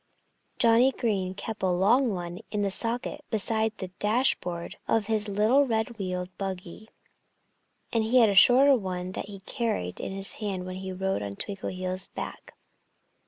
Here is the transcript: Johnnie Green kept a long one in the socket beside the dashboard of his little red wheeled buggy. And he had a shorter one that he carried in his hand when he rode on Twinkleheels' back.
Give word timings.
Johnnie 0.57 0.91
Green 0.93 1.35
kept 1.35 1.61
a 1.61 1.69
long 1.69 2.09
one 2.11 2.39
in 2.49 2.63
the 2.63 2.71
socket 2.71 3.23
beside 3.29 3.77
the 3.77 3.89
dashboard 3.99 4.77
of 4.87 5.05
his 5.05 5.27
little 5.29 5.67
red 5.67 5.99
wheeled 5.99 6.35
buggy. 6.39 6.89
And 7.93 8.03
he 8.05 8.17
had 8.17 8.29
a 8.29 8.33
shorter 8.33 8.75
one 8.75 9.11
that 9.11 9.27
he 9.27 9.41
carried 9.41 9.99
in 9.99 10.11
his 10.11 10.33
hand 10.41 10.65
when 10.65 10.77
he 10.77 10.91
rode 10.91 11.21
on 11.21 11.33
Twinkleheels' 11.35 12.07
back. 12.15 12.55